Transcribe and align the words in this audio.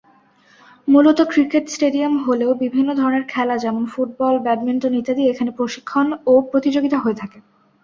মূলত 0.87 1.19
cricket 1.31 1.65
stadium 1.69 2.13
হলেও 2.25 2.51
বিভিন্ন 2.63 2.89
ধরনের 2.93 3.25
খেলা 3.33 3.55
যেমন 3.57 3.83
ফুটবল 3.85 4.35
ব্যাডমিন্টন 4.45 4.93
ইত্যাদি 4.95 5.23
এখানে 5.27 5.51
প্রশিক্ষণ 5.57 6.07
ও 6.25 6.33
প্রতিযোগিতা 6.51 6.97
হয়ে 6.97 7.19
থাকে। 7.21 7.37